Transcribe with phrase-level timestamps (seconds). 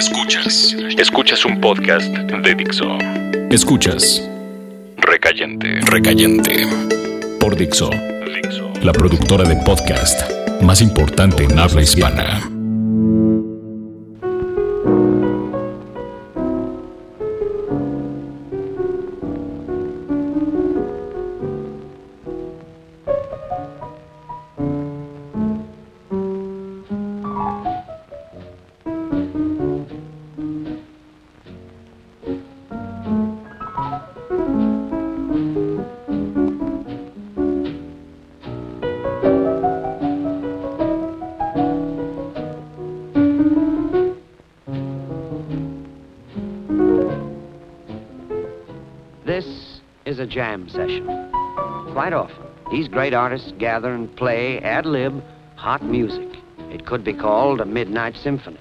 [0.00, 0.74] Escuchas.
[0.96, 2.86] Escuchas un podcast de Dixo.
[3.50, 4.26] Escuchas.
[4.96, 5.78] Recayente.
[5.82, 6.66] Recayente.
[7.38, 7.90] Por Dixo.
[7.90, 8.72] Dixo.
[8.82, 10.22] La productora de podcast
[10.62, 12.59] más importante en habla hispana.
[53.10, 55.20] Great artists gather and play ad lib
[55.56, 56.28] hot music.
[56.70, 58.60] It could be called a midnight symphony.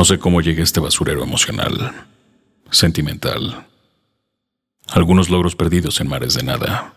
[0.00, 2.06] No sé cómo llegué a este basurero emocional,
[2.70, 3.66] sentimental.
[4.88, 6.94] Algunos logros perdidos en mares de nada.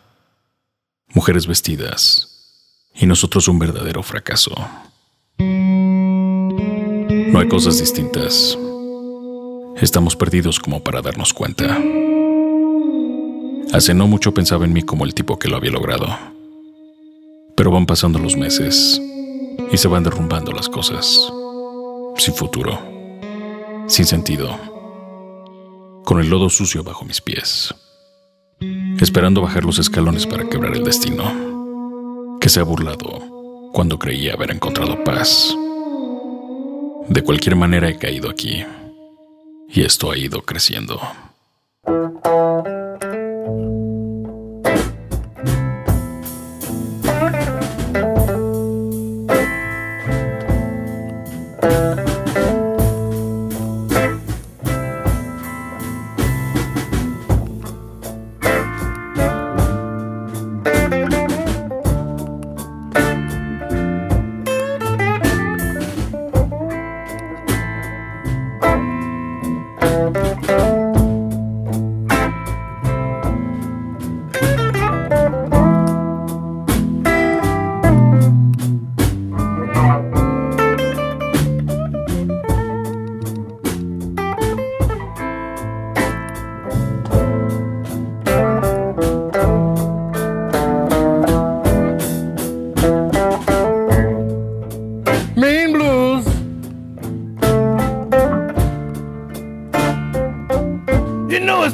[1.13, 2.87] Mujeres vestidas.
[2.95, 4.55] Y nosotros un verdadero fracaso.
[5.37, 8.57] No hay cosas distintas.
[9.81, 11.77] Estamos perdidos como para darnos cuenta.
[13.73, 16.07] Hace no mucho pensaba en mí como el tipo que lo había logrado.
[17.57, 19.01] Pero van pasando los meses
[19.73, 21.19] y se van derrumbando las cosas.
[22.15, 22.92] Sin futuro
[23.87, 24.57] sin sentido,
[26.03, 27.73] con el lodo sucio bajo mis pies,
[28.99, 34.51] esperando bajar los escalones para quebrar el destino, que se ha burlado cuando creía haber
[34.51, 35.55] encontrado paz.
[37.07, 38.63] De cualquier manera he caído aquí,
[39.69, 40.99] y esto ha ido creciendo.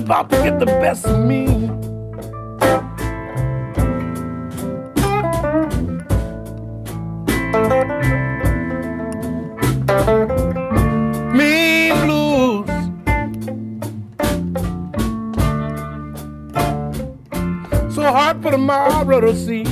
[0.10, 1.46] About to get the best of me.
[11.38, 12.66] Mean blues.
[17.94, 19.69] So hard for the Mara to see.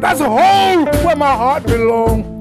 [0.00, 2.37] That's a hole where my heart belongs.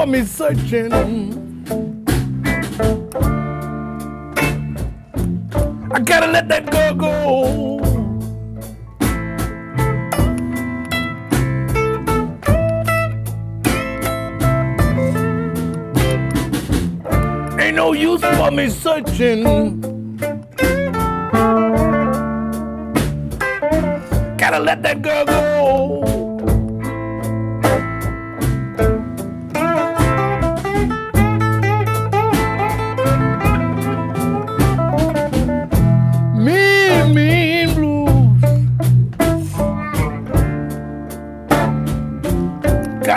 [0.00, 0.90] For me searching.
[5.92, 7.80] I gotta let that girl go.
[17.60, 19.42] Ain't no use for me searching.
[24.38, 26.29] Gotta let that girl go.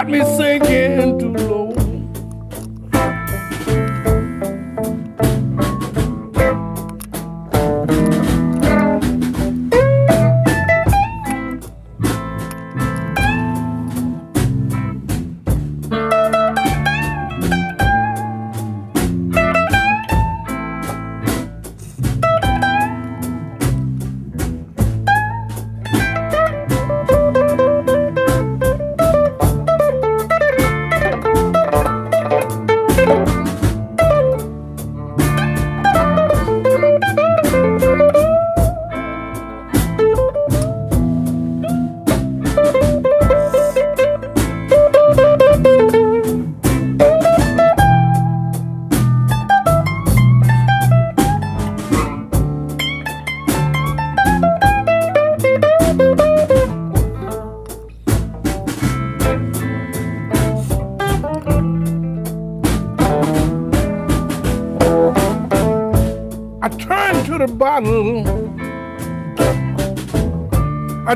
[0.04, 1.03] Got me sinking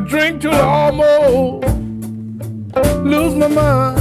[0.08, 1.68] drink till I almost
[3.04, 3.98] lose my mind.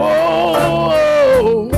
[0.00, 1.68] Oh,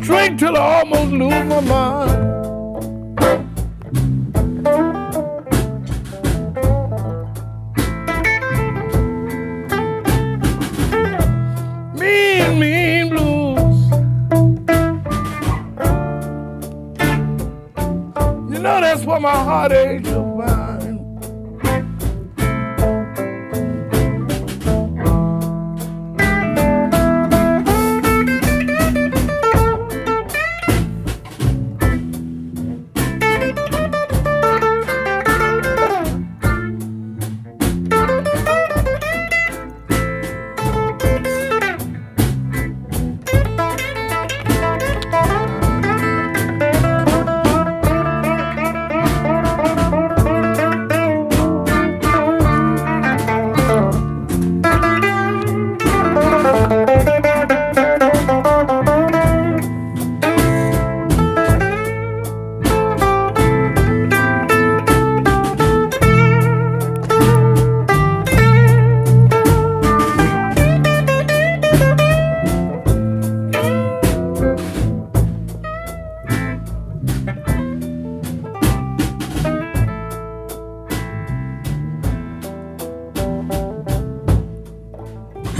[0.00, 2.35] drink till I almost lose my mind.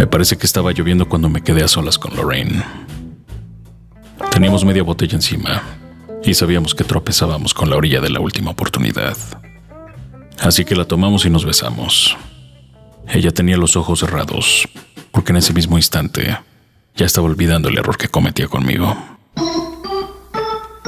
[0.07, 2.63] Me parece que estaba lloviendo cuando me quedé a solas con Lorraine.
[4.31, 5.65] Teníamos media botella encima
[6.23, 9.17] y sabíamos que tropezábamos con la orilla de la última oportunidad.
[10.39, 12.17] Así que la tomamos y nos besamos.
[13.09, 14.69] Ella tenía los ojos cerrados,
[15.11, 16.39] porque en ese mismo instante
[16.95, 18.97] ya estaba olvidando el error que cometía conmigo.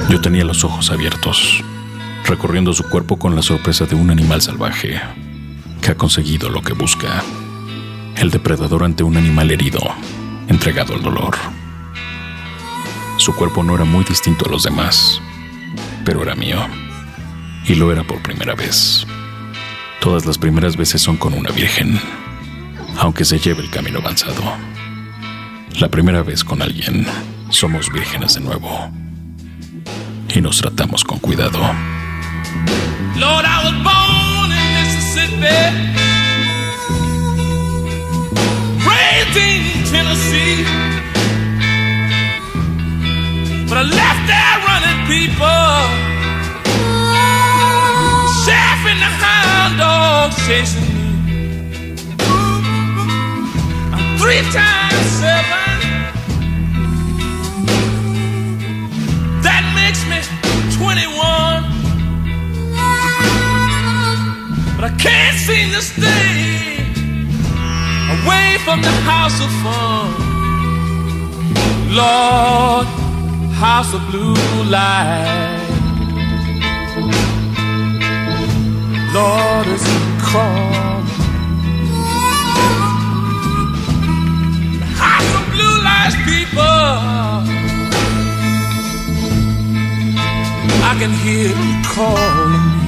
[0.09, 1.61] Yo tenía los ojos abiertos,
[2.23, 5.01] recorriendo su cuerpo con la sorpresa de un animal salvaje
[5.81, 7.21] que ha conseguido lo que busca.
[8.19, 9.79] El depredador ante un animal herido,
[10.49, 11.37] entregado al dolor.
[13.15, 15.21] Su cuerpo no era muy distinto a los demás,
[16.03, 16.59] pero era mío.
[17.65, 19.07] Y lo era por primera vez.
[20.01, 21.97] Todas las primeras veces son con una virgen,
[22.97, 24.43] aunque se lleve el camino avanzado.
[25.79, 27.07] La primera vez con alguien,
[27.51, 28.91] somos vírgenes de nuevo.
[30.35, 31.61] Y nos tratamos con cuidado.
[33.15, 36.08] Lord, I was born in Mississippi,
[39.35, 40.63] in Tennessee,
[43.67, 45.79] but I left there running people,
[48.43, 51.95] chef and the hound dogs chasing me.
[53.93, 55.69] I'm three times seven.
[59.45, 60.19] That makes me
[60.77, 61.63] 21.
[64.75, 66.88] But I can't seem to stay
[68.15, 70.07] away from the house of fun.
[71.99, 72.87] Lord,
[73.65, 74.35] house of blue
[74.75, 75.65] light.
[79.13, 79.87] Lord, it's
[80.29, 81.03] calm.
[85.03, 86.89] House of blue lights, people.
[90.89, 92.78] I can hear you calling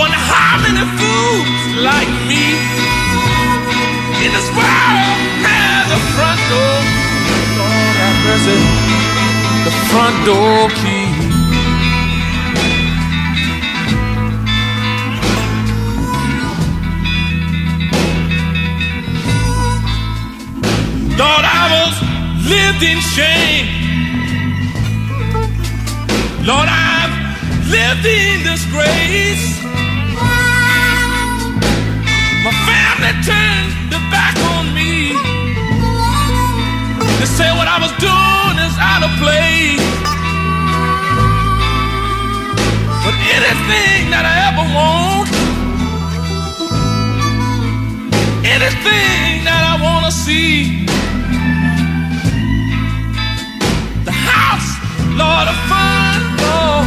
[0.00, 2.44] wonder how many fools like me
[4.24, 6.76] in this world have the front door.
[7.60, 8.60] Lord have mercy,
[9.68, 11.08] the front door key.
[21.20, 21.94] Lord, I was
[22.48, 23.68] lived in shame.
[26.46, 27.14] Lord, I've
[27.68, 29.49] lived in disgrace.
[33.00, 35.12] Family turned their back on me.
[37.18, 39.80] They say what I was doing is out of place.
[43.04, 45.28] But anything that I ever want,
[48.44, 50.84] anything that I want to see,
[54.04, 54.70] the house,
[55.16, 56.86] Lord, of fun, Lord,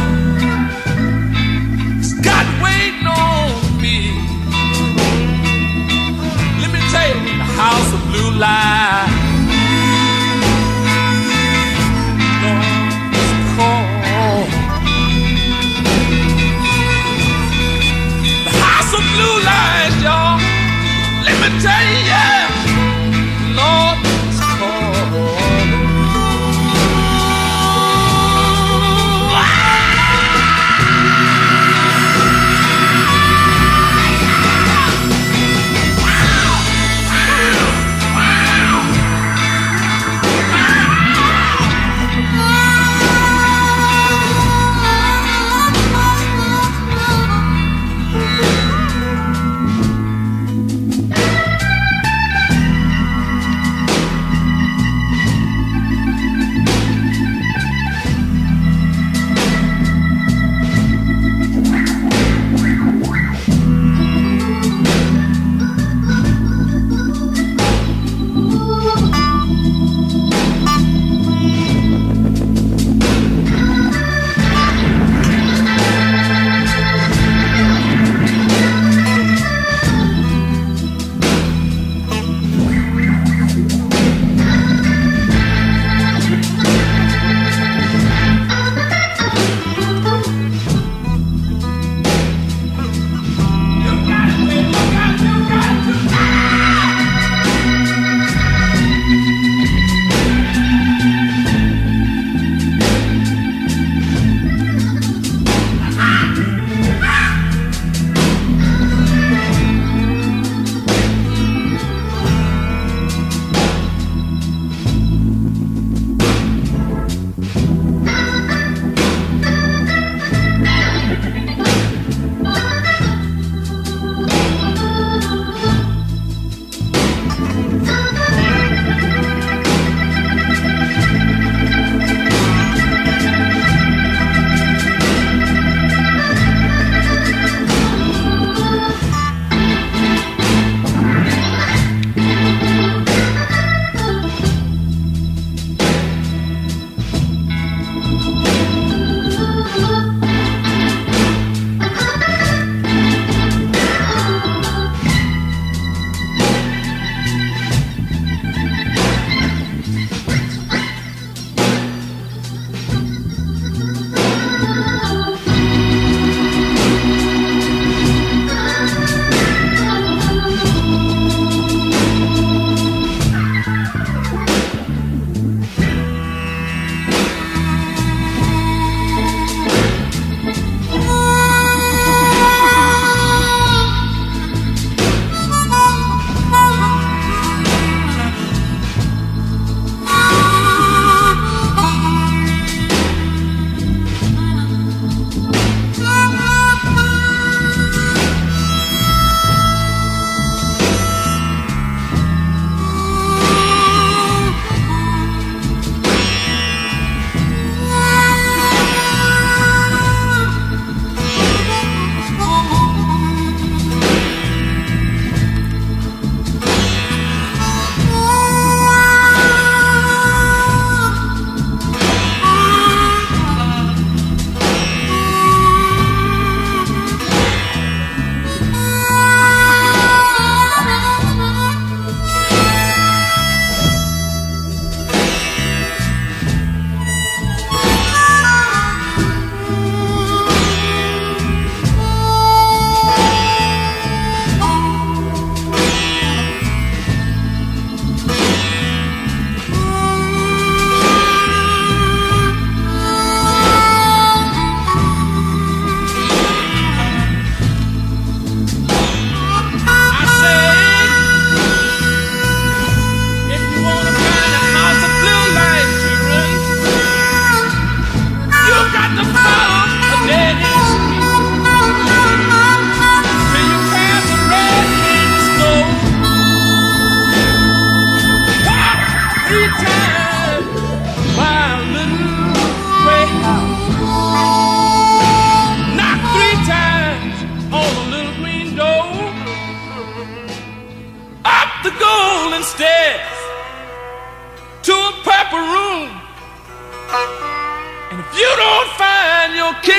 [1.98, 3.33] it's got waiting on
[7.98, 9.23] blue light.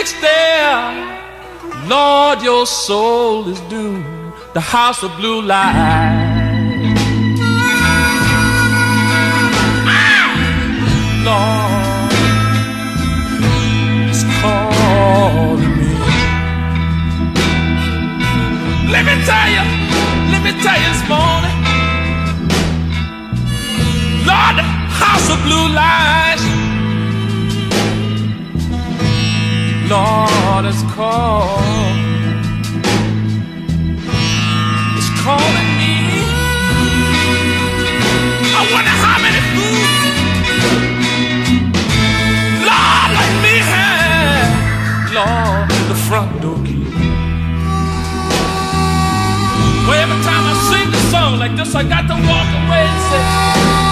[0.03, 4.33] Find there, Lord, your soul is doomed.
[4.53, 6.33] The house of blue light.
[11.23, 12.11] Lord,
[14.09, 15.91] it's calling me.
[18.93, 19.65] Let me tell you,
[20.31, 21.57] let me tell you this morning.
[24.29, 24.65] Lord, the
[25.01, 26.54] house of blue lights.
[29.87, 31.61] Lord, it's called.
[34.97, 35.93] It's calling me.
[38.57, 39.93] I wonder how many fools,
[42.65, 44.49] Lord, like me have,
[45.13, 46.81] Lord, the front door key.
[49.85, 53.01] Well, every time I sing the song like this, I got to walk away and
[53.11, 53.84] say,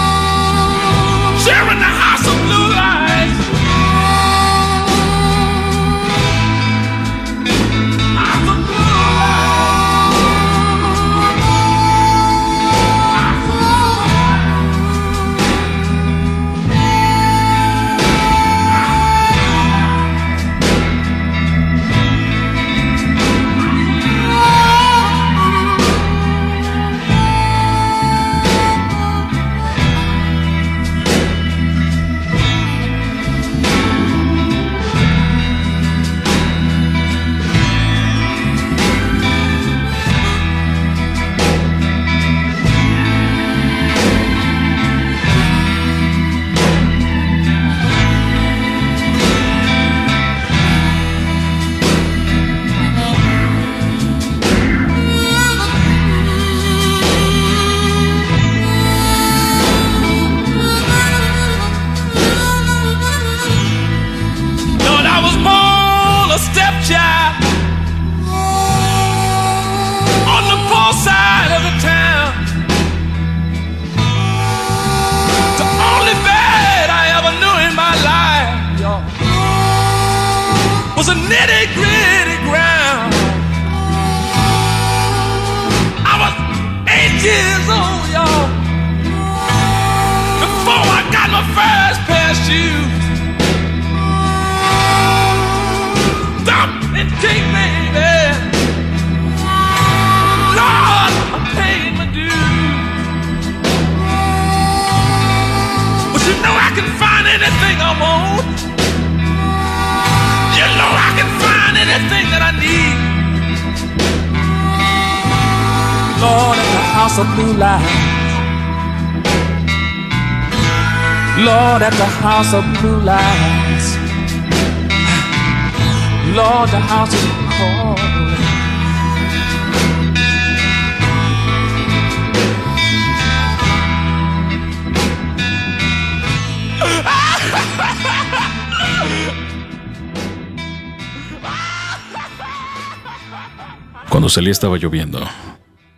[144.10, 145.28] Cuando salí estaba lloviendo.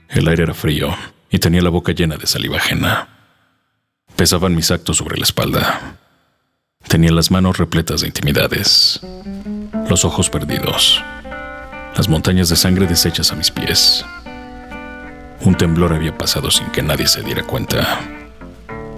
[0.08, 0.96] El aire era frío
[1.30, 3.10] y tenía la boca llena de saliva ajena.
[4.16, 5.98] Pesaban mis actos sobre la espalda.
[6.88, 9.02] Tenía las manos repletas de intimidades,
[9.90, 11.04] los ojos perdidos,
[11.98, 14.06] las montañas de sangre deshechas a mis pies.
[15.42, 18.00] Un temblor había pasado sin que nadie se diera cuenta,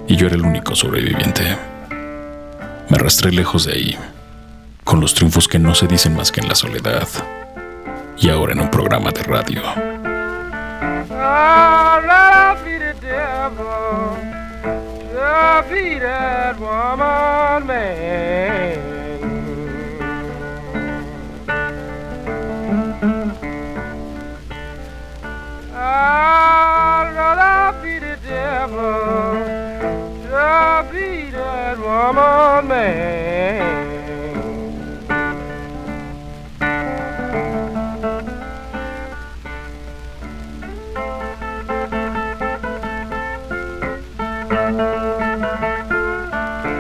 [0.08, 1.58] y yo era el único sobreviviente.
[2.90, 3.98] Me arrastré lejos de ahí,
[4.84, 7.08] con los triunfos que no se dicen más que en la soledad,
[8.18, 9.62] y ahora en un programa de radio.
[30.92, 33.88] Be that woman, man.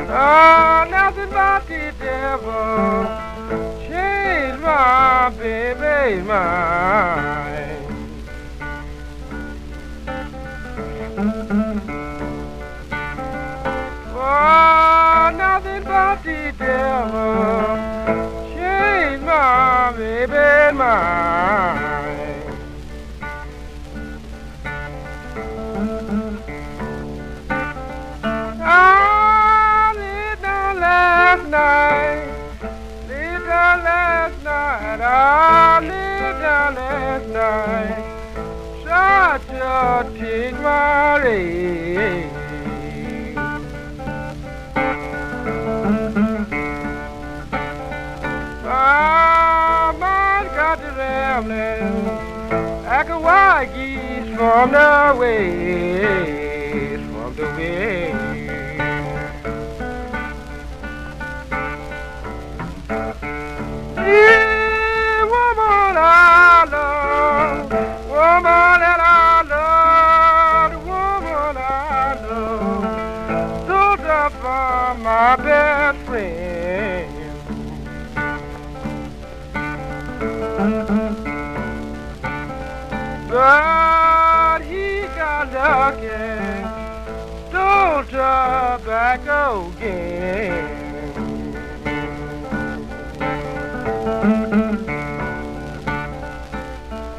[0.10, 1.26] Oh, Lord, be
[1.68, 3.04] the devil.
[3.88, 3.92] Be
[4.62, 7.78] that woman, man.
[14.30, 17.78] Oh, nothing but the devil.
[18.54, 22.44] Change my baby mind.
[28.60, 32.28] I laid down last night.
[33.08, 35.00] Laid down last night.
[35.00, 38.04] I laid down last night.
[38.84, 42.37] Such a teen marriage.
[51.44, 58.24] To rambling like a wild geese from the west, from the west.
[63.98, 67.72] Yeah, woman I love,
[68.08, 72.86] woman that I love, woman I love,
[73.68, 76.47] so tough for my best friend.
[88.18, 90.66] Tobacco again.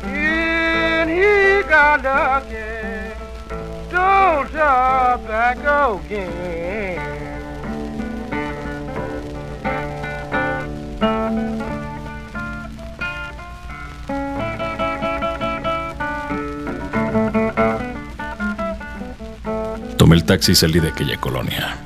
[0.03, 3.15] And he got lucky,
[3.87, 6.58] stole tobacco again.
[19.99, 21.77] Tomé el taxi y salí de aquella colonia.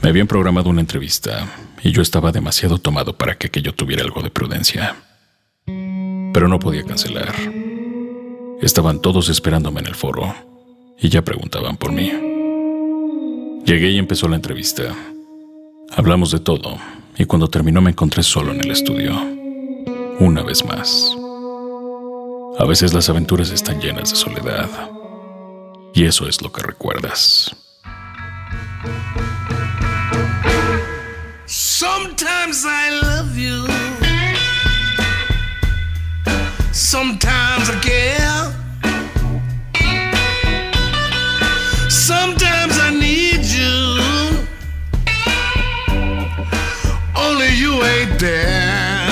[0.00, 1.46] Me habían programado una entrevista
[1.82, 4.96] y yo estaba demasiado tomado para que aquello tuviera algo de prudencia.
[5.66, 7.34] Pero no podía cancelar.
[8.62, 10.34] Estaban todos esperándome en el foro
[10.98, 12.10] y ya preguntaban por mí.
[13.66, 14.94] Llegué y empezó la entrevista.
[15.94, 16.78] Hablamos de todo
[17.18, 19.14] y cuando terminó me encontré solo en el estudio.
[20.18, 21.14] Una vez más.
[22.58, 24.97] A veces las aventuras están llenas de soledad.
[25.98, 27.52] Y eso es lo que recuerdas.
[31.44, 33.66] Sometimes I love you.
[36.70, 38.52] Sometimes I care.
[41.90, 43.98] Sometimes I need you.
[47.16, 49.08] Only you ain't there.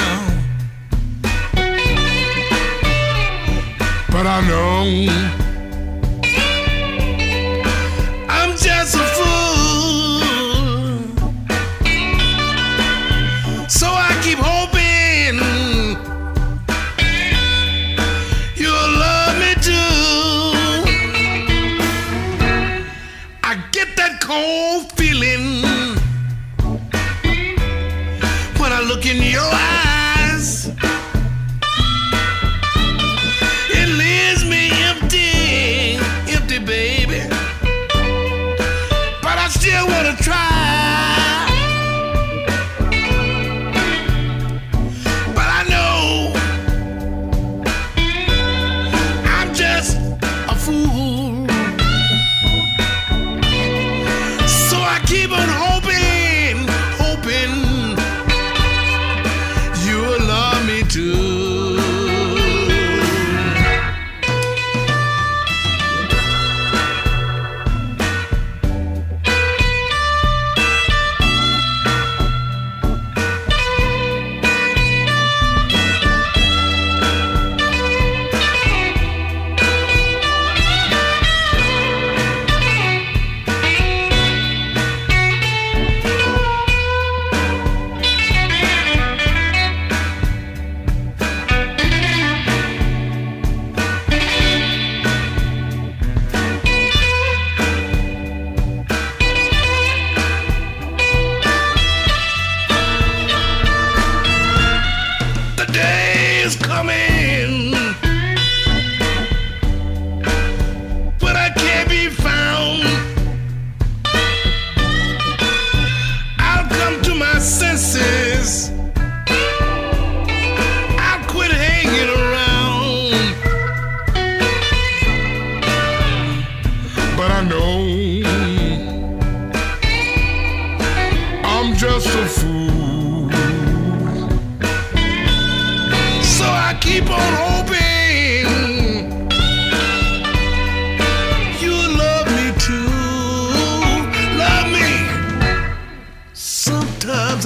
[4.08, 5.25] But I know
[24.42, 24.65] man.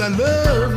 [0.02, 0.69] I love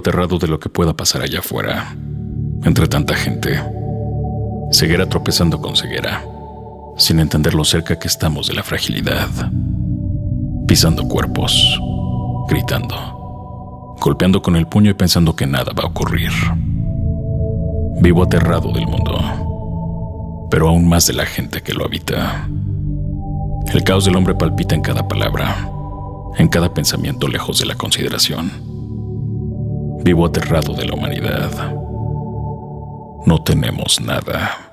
[0.00, 1.94] aterrado de lo que pueda pasar allá afuera,
[2.64, 3.62] entre tanta gente.
[4.72, 6.24] Ceguera tropezando con ceguera,
[6.96, 9.28] sin entender lo cerca que estamos de la fragilidad.
[10.66, 11.80] Pisando cuerpos,
[12.48, 16.32] gritando, golpeando con el puño y pensando que nada va a ocurrir.
[18.00, 22.48] Vivo aterrado del mundo, pero aún más de la gente que lo habita.
[23.72, 25.70] El caos del hombre palpita en cada palabra,
[26.36, 28.69] en cada pensamiento lejos de la consideración.
[30.02, 31.50] Vivo aterrado de la humanidad.
[33.26, 34.69] No tenemos nada.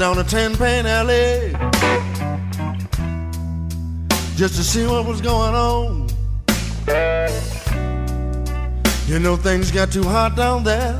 [0.00, 1.52] Down to Tin Pan Alley
[4.34, 6.08] just to see what was going on.
[9.06, 10.96] You know things got too hot down there,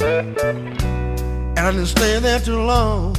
[0.00, 3.16] and I didn't stay there too long.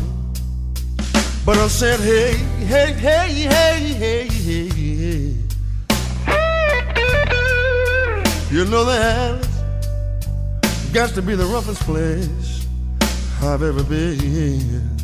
[1.46, 5.34] But I said, hey, hey, hey, hey, hey, hey, hey.
[8.50, 9.46] You know that
[10.94, 12.66] got to be the roughest place.
[13.42, 14.99] I've ever been.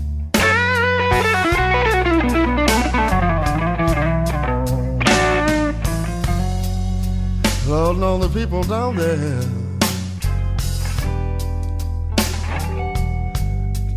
[7.67, 9.41] Lord, know the people down there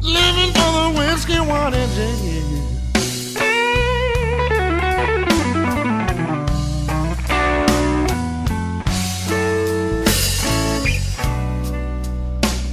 [0.01, 2.19] living for the whiskey, wine, and gin.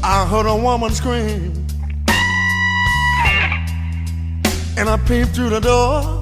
[0.01, 1.51] I heard a woman scream,
[4.77, 6.14] and I peeped through the door.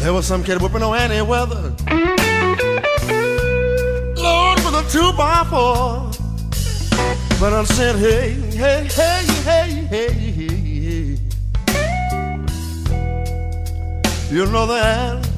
[0.00, 1.74] There was some kid whipping on any weather.
[4.16, 6.10] Lord, with a two by four.
[7.40, 11.18] But I said, hey, hey, hey, hey, hey, hey.
[14.30, 15.28] You know that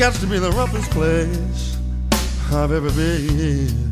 [0.00, 1.76] got to be the roughest place
[2.50, 3.89] I've ever been.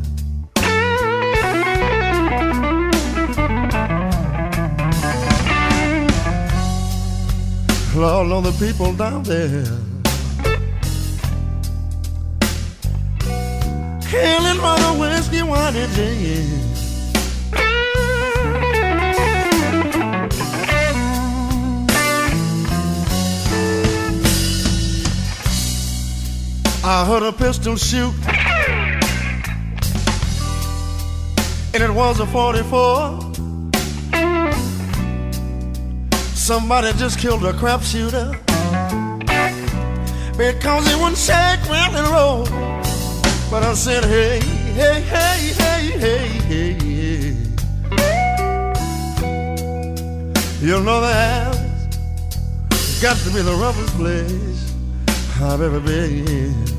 [7.99, 9.65] Know the people down there.
[14.07, 16.61] Hailing by the whiskey, wine, and gin.
[26.85, 28.13] I heard a pistol shoot,
[31.73, 33.28] and it was a 44.
[36.49, 38.31] Somebody just killed a crap shooter
[40.35, 42.43] because he wouldn't shake, round and roll.
[43.51, 44.39] But I said, hey,
[44.73, 47.35] hey, hey, hey, hey, hey, hey.
[50.59, 51.59] You know that's
[52.99, 54.73] got to be the roughest place
[55.39, 56.78] I've ever been.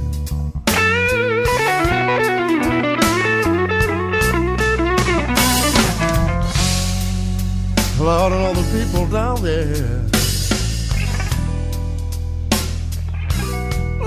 [8.01, 10.09] Lord, and all the people down there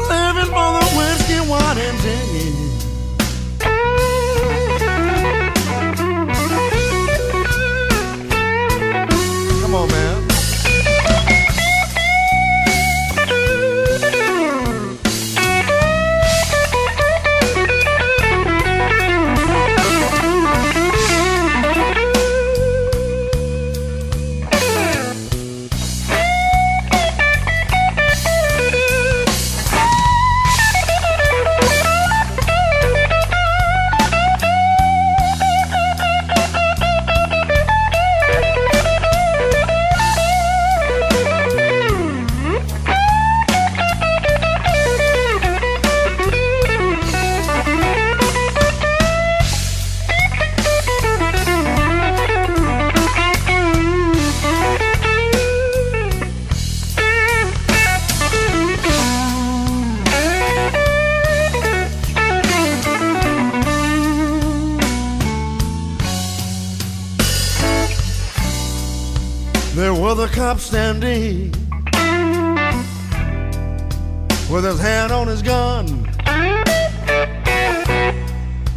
[0.10, 2.43] living for the whiskey, wine, and gin.
[70.54, 71.52] Cop standing
[74.52, 75.88] with his hand on his gun.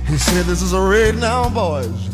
[0.06, 2.08] He said, This is a raid now, boys.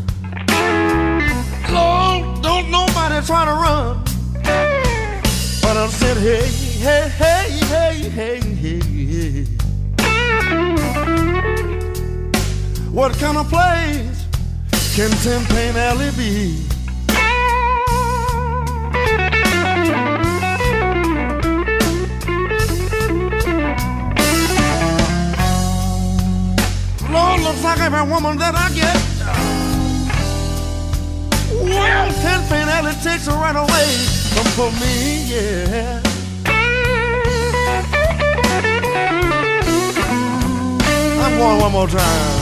[1.71, 4.03] Lord, don't nobody try to run.
[5.63, 6.49] But I said, Hey,
[6.87, 8.41] hey, hey, hey, hey,
[9.07, 9.45] hey.
[12.91, 14.27] What kind of place
[14.97, 16.72] can Tim Alley be?
[27.83, 28.97] Every woman that I get.
[31.51, 32.13] Well,
[32.49, 33.89] Pan Alley takes her right away
[34.33, 36.01] from for me, yeah.
[41.25, 42.42] I'm going one more time.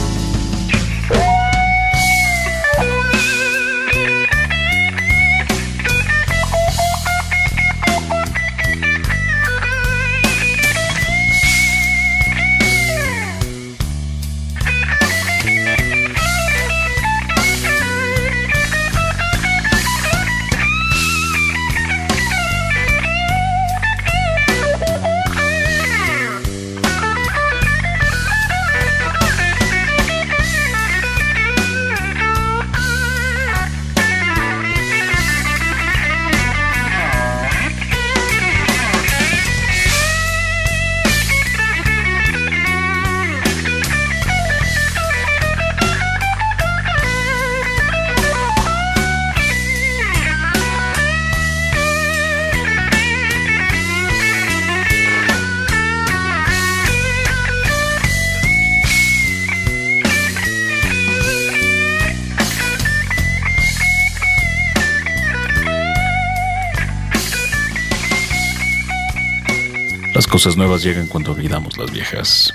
[70.41, 72.51] Cosas nuevas llegan cuando olvidamos las viejas.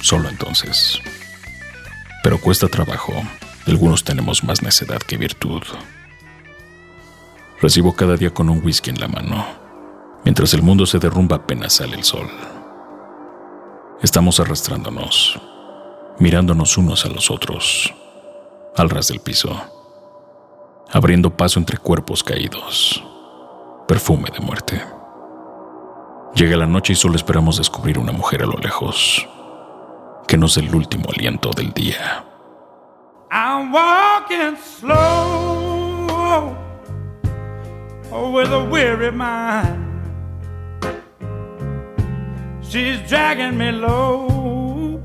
[0.00, 0.98] Solo entonces.
[2.24, 3.12] Pero cuesta trabajo.
[3.64, 5.62] Algunos tenemos más necedad que virtud.
[7.60, 9.46] Recibo cada día con un whisky en la mano.
[10.24, 12.28] Mientras el mundo se derrumba apenas sale el sol.
[14.02, 15.38] Estamos arrastrándonos,
[16.18, 17.94] mirándonos unos a los otros,
[18.76, 19.62] al ras del piso,
[20.90, 23.00] abriendo paso entre cuerpos caídos.
[23.86, 24.82] Perfume de muerte.
[26.34, 29.28] Llega la noche y solo esperamos descubrir una mujer a lo lejos,
[30.26, 32.24] que nos dé el último aliento del día.
[33.30, 36.56] I'm walking slow
[38.32, 39.90] with a weary mind.
[42.62, 45.02] She's dragging me low.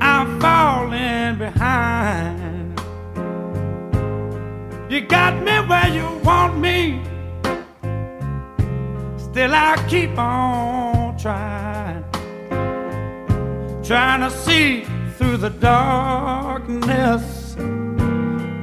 [0.00, 2.78] I'm falling behind.
[4.88, 7.13] You got me where you want me.
[9.34, 12.04] Still, I keep on trying.
[13.82, 14.84] Trying to see
[15.18, 17.56] through the darkness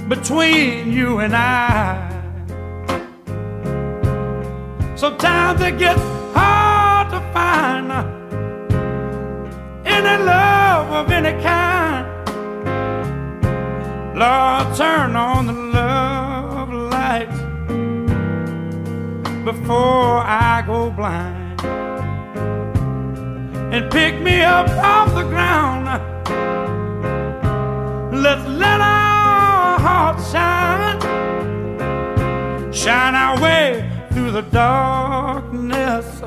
[0.08, 2.08] between you and I.
[4.96, 6.02] Sometimes it gets
[6.34, 7.92] hard to find
[9.86, 12.08] any love of any kind.
[14.18, 15.61] Lord, turn on the
[19.46, 21.62] before I go blind
[23.74, 25.86] and pick me up off the ground.
[28.14, 31.00] Let's let our hearts shine,
[32.72, 36.22] shine our way through the darkness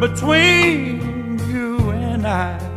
[0.00, 2.73] between you and I.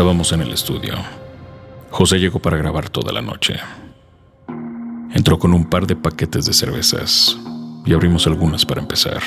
[0.00, 0.94] Estábamos en el estudio.
[1.90, 3.56] José llegó para grabar toda la noche.
[5.12, 7.36] Entró con un par de paquetes de cervezas
[7.84, 9.20] y abrimos algunas para empezar.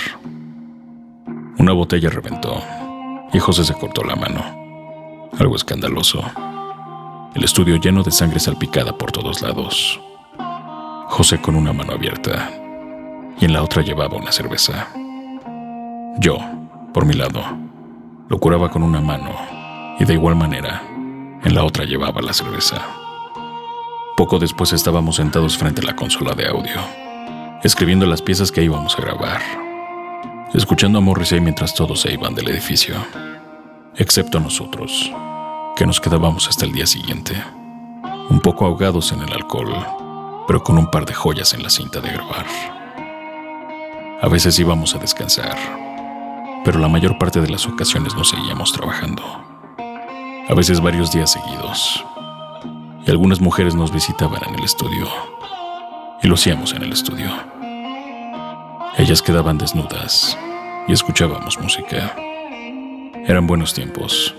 [1.59, 2.59] Una botella reventó
[3.31, 5.29] y José se cortó la mano.
[5.37, 6.23] Algo escandaloso.
[7.35, 10.01] El estudio lleno de sangre salpicada por todos lados.
[11.05, 12.49] José con una mano abierta
[13.39, 14.87] y en la otra llevaba una cerveza.
[16.17, 16.39] Yo,
[16.95, 17.43] por mi lado,
[18.27, 19.52] lo curaba con una mano
[19.99, 20.81] y de igual manera,
[21.43, 22.81] en la otra llevaba la cerveza.
[24.15, 26.79] Poco después estábamos sentados frente a la consola de audio,
[27.63, 29.41] escribiendo las piezas que íbamos a grabar,
[30.53, 32.95] escuchando a Morrissey mientras todos se iban del edificio,
[33.95, 35.11] excepto nosotros,
[35.75, 37.41] que nos quedábamos hasta el día siguiente,
[38.29, 39.73] un poco ahogados en el alcohol,
[40.47, 42.45] pero con un par de joyas en la cinta de grabar.
[44.21, 45.57] A veces íbamos a descansar,
[46.63, 49.52] pero la mayor parte de las ocasiones nos seguíamos trabajando
[50.47, 52.03] a veces varios días seguidos.
[53.05, 55.07] Y algunas mujeres nos visitaban en el estudio.
[56.21, 57.29] Y lo hacíamos en el estudio.
[58.97, 60.37] Ellas quedaban desnudas
[60.87, 62.15] y escuchábamos música.
[63.25, 64.35] Eran buenos tiempos.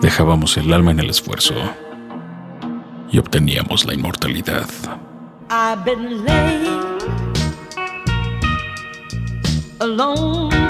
[0.00, 1.54] Dejábamos el alma en el esfuerzo
[3.10, 4.68] y obteníamos la inmortalidad.
[5.50, 6.24] I've been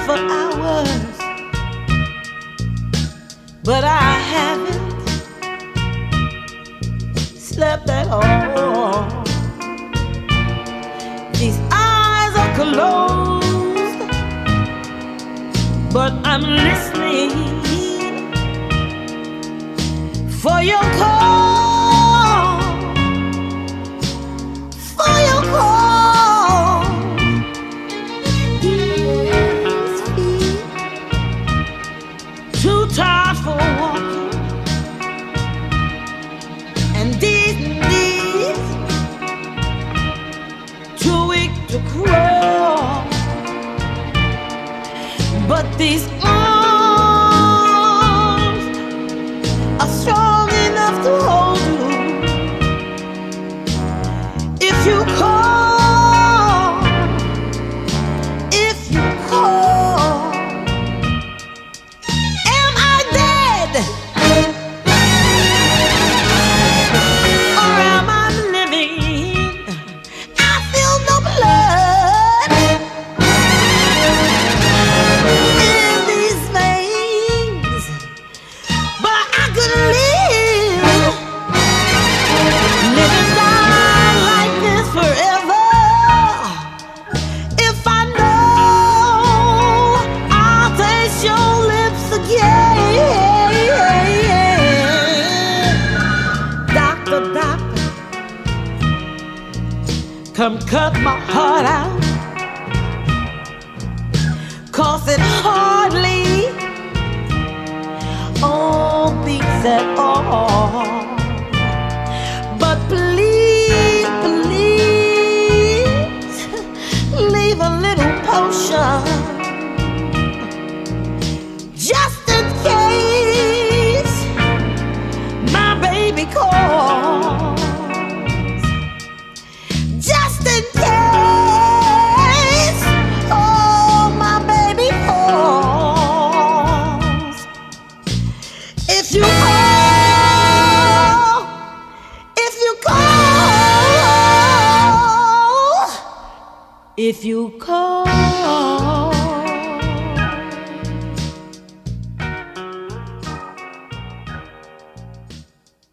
[0.06, 1.09] for hours.
[3.70, 5.06] But I haven't
[7.16, 9.04] slept at all.
[11.34, 13.98] These eyes are closed,
[15.94, 17.30] but I'm listening
[20.40, 21.19] for your call.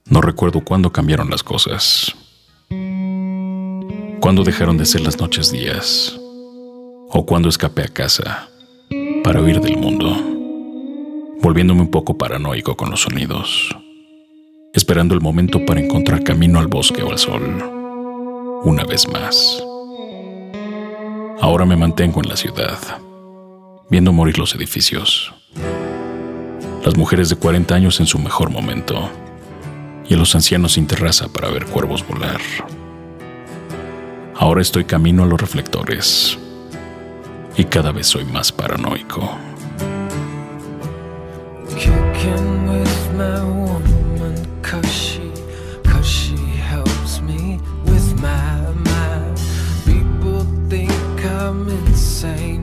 [0.09, 2.15] No recuerdo cuándo cambiaron las cosas.
[2.69, 6.15] Cuándo dejaron de ser las noches días.
[7.09, 8.49] O cuándo escapé a casa
[9.23, 10.09] para huir del mundo.
[11.41, 13.75] Volviéndome un poco paranoico con los sonidos.
[14.73, 18.61] Esperando el momento para encontrar camino al bosque o al sol.
[18.63, 19.63] Una vez más.
[21.39, 22.79] Ahora me mantengo en la ciudad.
[23.89, 25.33] Viendo morir los edificios.
[26.83, 29.09] Las mujeres de 40 años en su mejor momento
[30.09, 32.41] y a los ancianos sin terraza para ver cuervos volar.
[34.35, 36.39] Ahora estoy camino a los reflectores
[37.55, 39.37] y cada vez soy más paranoico.
[51.47, 52.56] I'm insane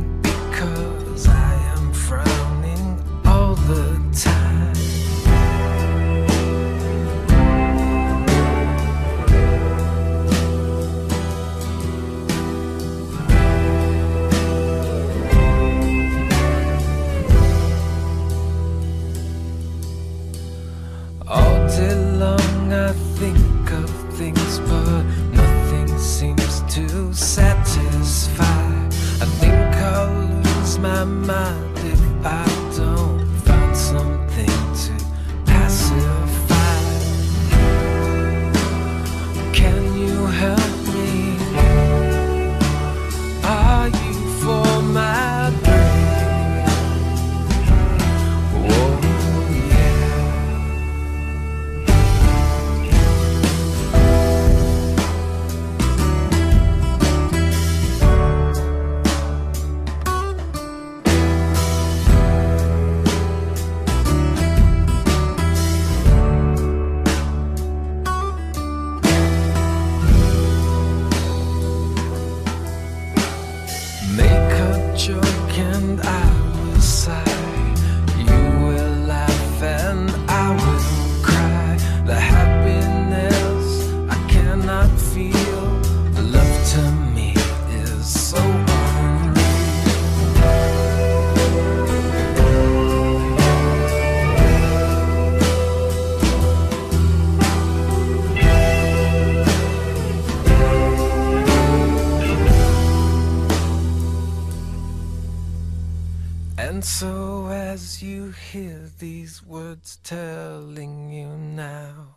[106.85, 112.17] So, as you hear these words telling you now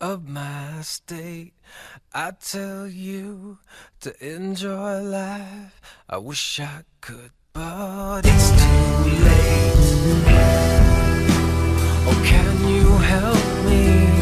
[0.00, 1.54] of my state,
[2.12, 3.58] I tell you
[4.00, 5.80] to enjoy life.
[6.10, 9.72] I wish I could, but it's too late.
[12.08, 14.21] Oh, can you help me?